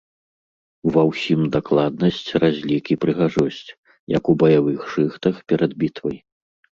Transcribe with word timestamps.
Ва 0.93 1.01
ўсім 1.09 1.41
дакладнасць, 1.55 2.29
разлік 2.43 2.83
і 2.95 2.97
прыгажосць- 3.05 3.69
як 4.17 4.23
у 4.33 4.35
баявых 4.45 4.79
шыхтах 4.95 5.35
перад 5.53 5.71
бітвай. 5.85 6.17